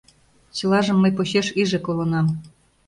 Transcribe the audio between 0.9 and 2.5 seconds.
мый почеш иже колынам...